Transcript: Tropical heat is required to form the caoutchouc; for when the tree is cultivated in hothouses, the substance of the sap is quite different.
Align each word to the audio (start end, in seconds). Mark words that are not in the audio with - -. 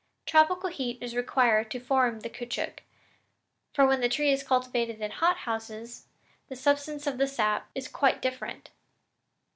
Tropical 0.25 0.69
heat 0.71 0.97
is 0.99 1.15
required 1.15 1.69
to 1.69 1.79
form 1.79 2.21
the 2.21 2.29
caoutchouc; 2.31 2.79
for 3.71 3.85
when 3.85 4.01
the 4.01 4.09
tree 4.09 4.31
is 4.31 4.41
cultivated 4.41 4.99
in 4.99 5.11
hothouses, 5.11 6.07
the 6.49 6.55
substance 6.55 7.05
of 7.05 7.19
the 7.19 7.27
sap 7.27 7.69
is 7.75 7.87
quite 7.87 8.19
different. 8.19 8.71